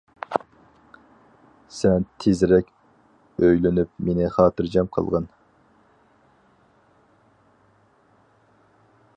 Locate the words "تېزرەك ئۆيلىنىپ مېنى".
2.23-4.31